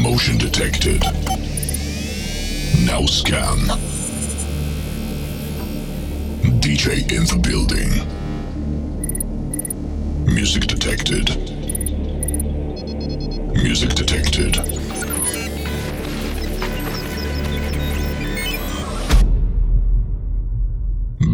Motion 0.00 0.38
detected. 0.38 1.02
Now 2.86 3.04
scan. 3.06 3.58
DJ 6.60 7.10
in 7.12 7.24
the 7.26 7.38
building. 7.42 7.90
Music 10.24 10.66
detected. 10.68 11.36
Music 13.60 13.90
detected. 13.90 14.54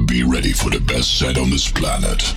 Be 0.06 0.24
ready 0.24 0.52
for 0.52 0.70
the 0.70 0.80
best 0.86 1.18
set 1.18 1.36
on 1.36 1.50
this 1.50 1.70
planet. 1.70 2.34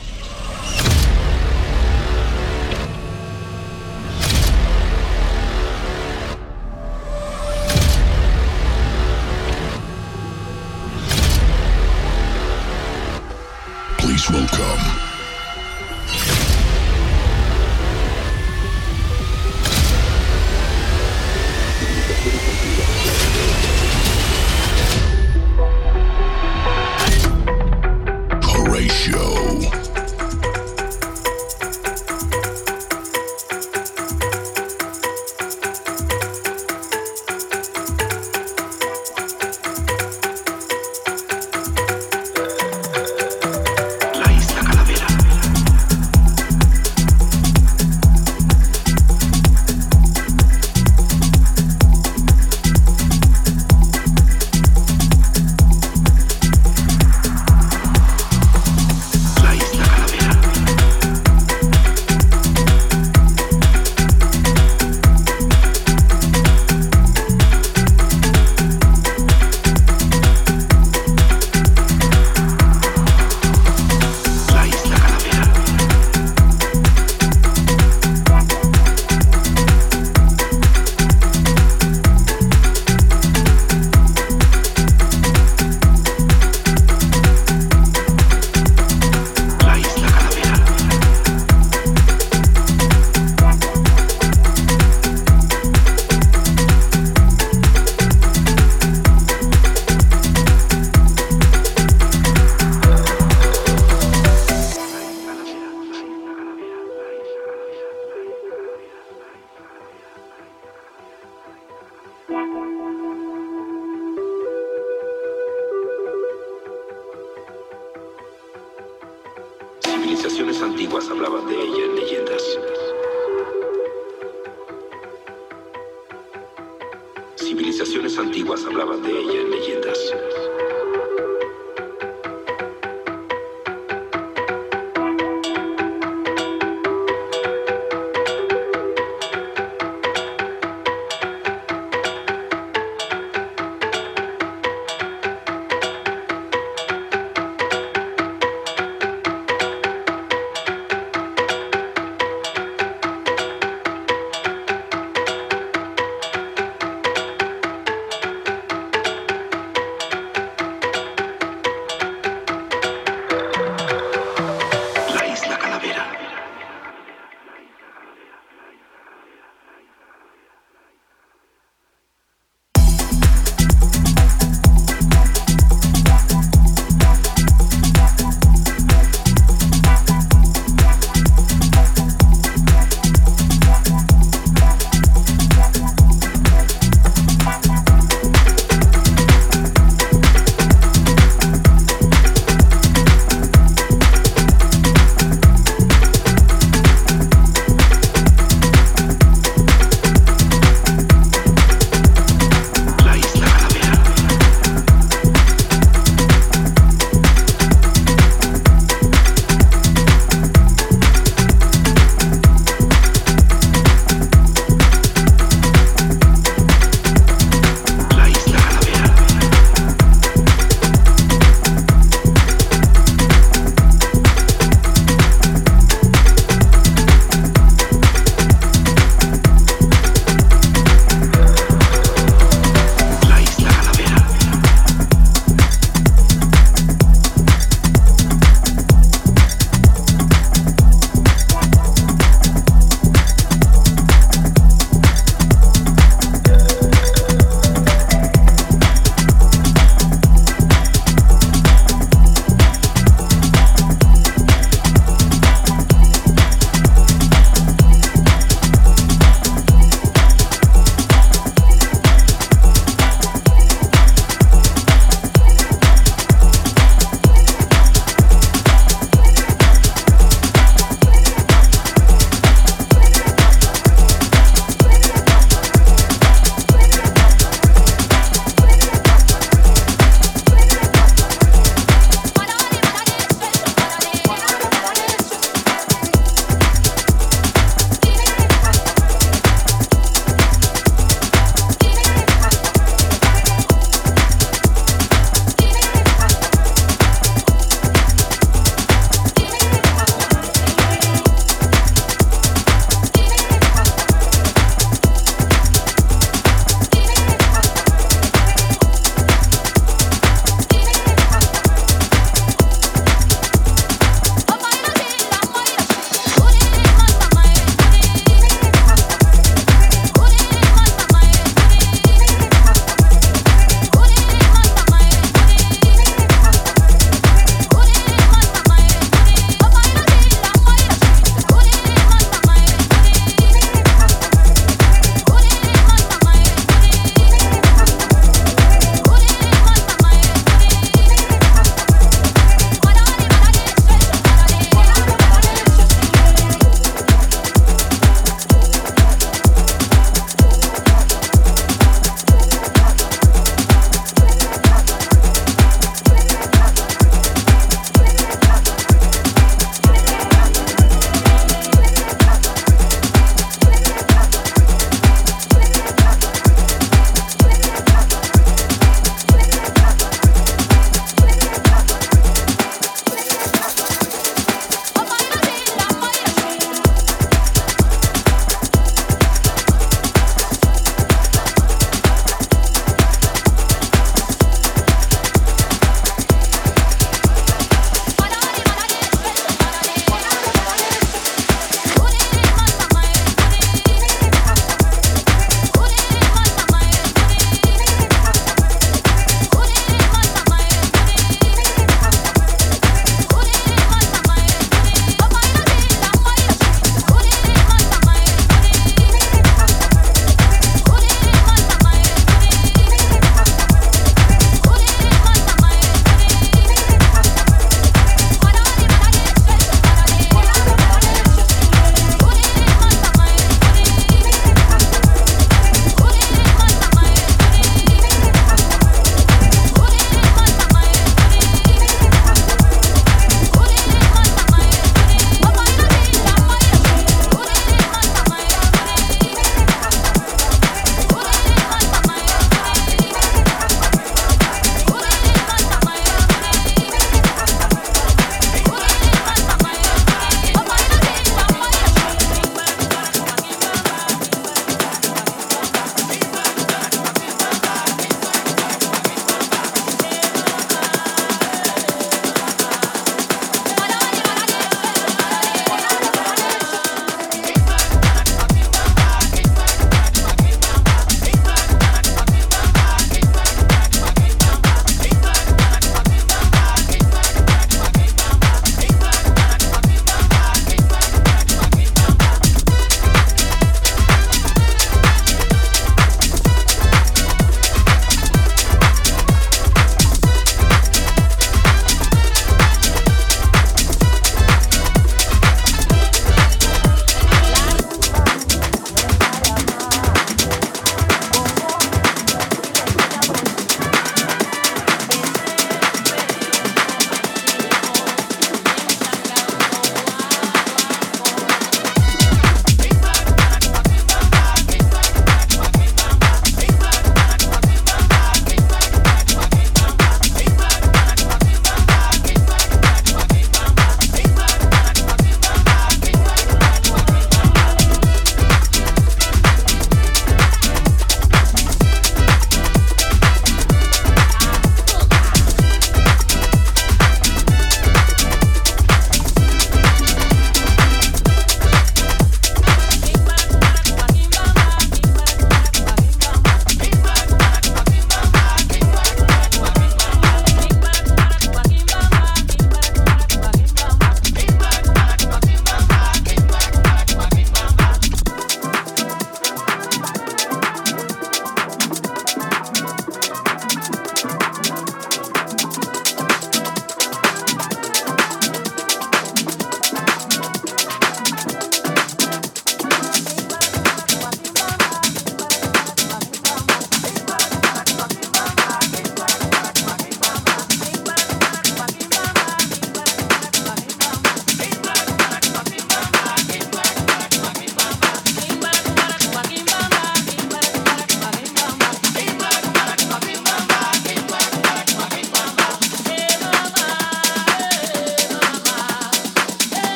Welcome. 14.30 15.07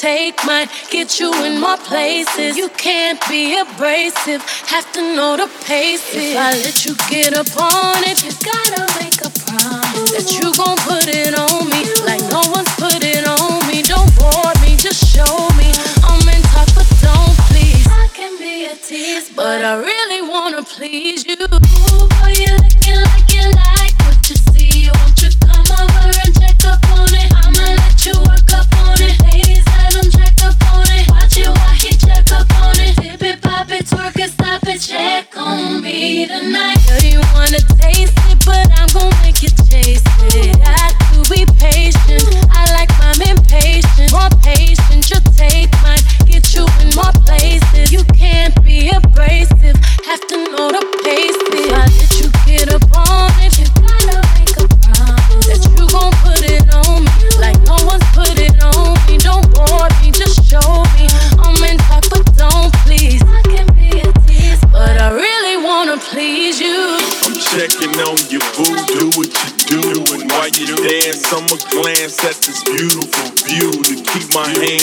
take 0.00 0.42
mine, 0.46 0.66
get 0.90 1.20
you 1.20 1.30
in 1.44 1.60
more 1.60 1.76
places. 1.76 2.56
You 2.56 2.70
can't 2.70 3.20
be 3.28 3.58
abrasive, 3.58 4.40
have 4.66 4.90
to 4.92 5.02
know 5.14 5.36
the 5.36 5.48
pace. 5.66 6.14
If 6.14 6.36
I 6.36 6.52
let 6.64 6.86
you 6.86 6.94
get 7.10 7.36
up 7.36 7.52
on 7.60 8.02
it, 8.04 8.24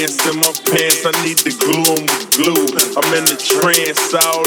in 0.07 0.39
my 0.39 0.53
pants. 0.71 1.03
I 1.03 1.11
need 1.27 1.37
to 1.43 1.51
glue 1.51 1.83
them 1.83 2.07
with 2.07 2.31
glue. 2.31 2.67
I'm 2.95 3.11
in 3.11 3.27
the 3.27 3.35
trance 3.35 4.15
all 4.15 4.46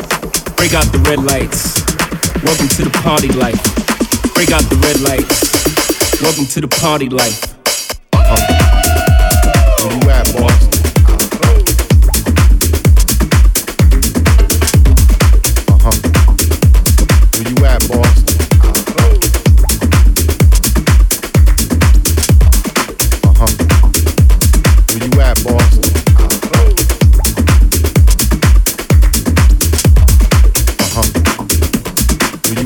Break 0.61 0.75
out 0.75 0.85
the 0.91 0.99
red 1.09 1.23
lights. 1.23 1.81
Welcome 2.43 2.67
to 2.67 2.83
the 2.83 2.91
party 3.01 3.29
life. 3.29 3.63
Break 4.35 4.51
out 4.51 4.61
the 4.69 4.75
red 4.75 5.01
lights. 5.01 6.21
Welcome 6.21 6.45
to 6.45 6.61
the 6.61 6.67
party 6.67 7.09
life. 7.09 7.57
Uh-oh. 8.13 8.60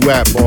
rap 0.05 0.44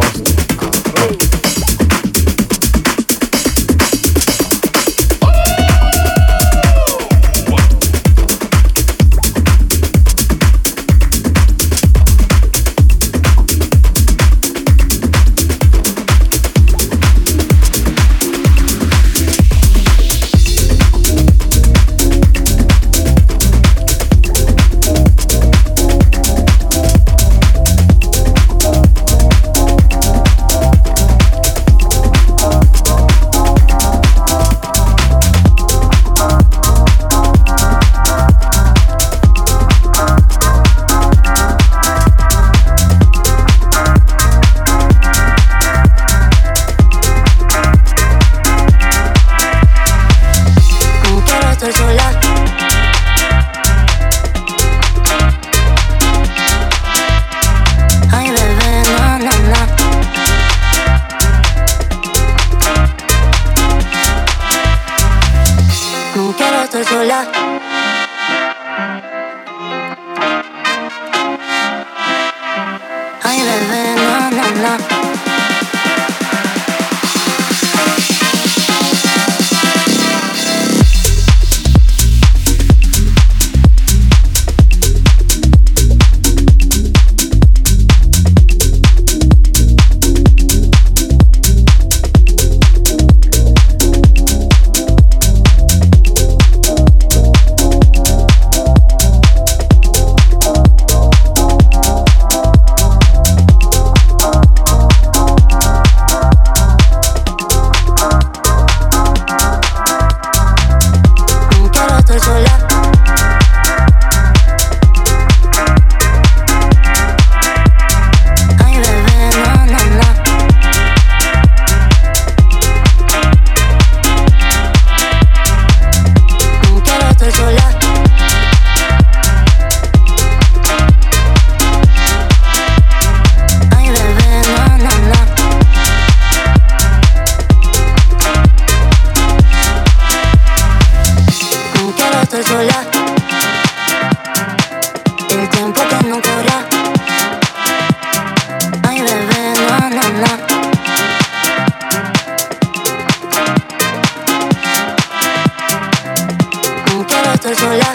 sol 157.55 157.57
sola. 157.57 157.87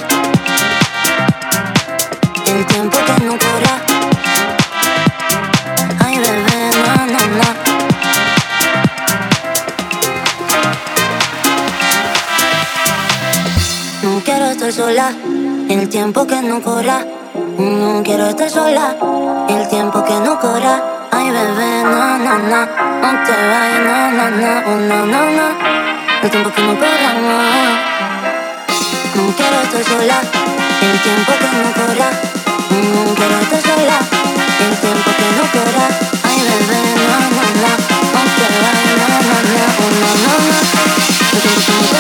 El 2.47 2.65
tiempo 2.65 2.97
que 3.05 3.25
no 3.25 3.33
cura. 3.33 3.73
Ay, 6.03 6.17
bebé, 6.17 6.71
no, 6.83 6.95
no, 7.13 7.21
no. 7.37 7.49
No 14.03 14.23
quiero 14.23 14.45
estar 14.45 14.71
sola. 14.71 15.11
El 15.69 15.89
tiempo 15.89 16.25
que 16.25 16.41
no 16.41 16.61
corra. 16.61 17.05
No 17.57 18.01
quiero 18.03 18.27
estar 18.27 18.49
sola. 18.49 18.95
El 19.49 19.67
tiempo 19.67 20.03
que 20.03 20.19
no 20.19 20.39
corra. 20.39 20.81
Ay, 21.11 21.29
bebé, 21.29 21.83
no, 21.83 22.17
no, 22.17 22.39
no. 22.39 22.65
No 23.03 23.23
te 23.25 23.33
vayas, 23.49 23.81
no, 23.85 24.11
no, 24.17 24.29
no, 24.31 24.51
oh, 24.65 24.79
no, 24.89 25.05
no, 25.05 25.21
no. 25.37 25.47
El 26.23 26.29
tiempo 26.29 26.51
que 26.51 26.61
no 26.61 26.73
corra, 26.75 27.13
no 27.21 27.72
quiero 29.31 29.61
estar 29.61 29.83
sola, 29.83 30.21
el 30.81 31.01
tiempo 31.01 31.31
que 31.39 31.49
no 31.57 31.71
corra. 31.73 32.09
Mm, 32.69 33.13
quiero 33.15 33.39
estar 33.39 33.61
sola, 33.61 33.97
el 34.59 34.75
tiempo 34.77 35.11
que 35.17 35.27
no 35.37 35.45
corra. 35.53 35.87
Ay, 36.23 36.39
bebé, 36.49 36.79
no, 36.99 37.17
no, 37.31 37.45
no, 37.53 37.63
no, 37.63 37.71
no, 37.73 37.73
no, 37.73 37.79
oh, 38.03 38.25
no, 38.39 38.47
no, 38.53 38.71
no, 38.73 38.99
no, 38.99 39.07
no, 39.07 39.23
no, 39.23 39.41
no, 39.43 39.51
no, 39.53 39.61
no, 39.63 40.01
no, 40.03 40.11
no, 40.13 40.39
no, 40.43 41.81
no, 41.81 41.92